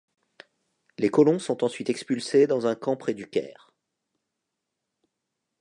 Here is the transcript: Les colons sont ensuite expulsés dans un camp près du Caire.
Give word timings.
Les 0.97 1.09
colons 1.11 1.37
sont 1.37 1.63
ensuite 1.63 1.91
expulsés 1.91 2.47
dans 2.47 2.65
un 2.65 2.73
camp 2.73 2.97
près 2.97 3.13
du 3.13 3.29
Caire. 3.29 3.71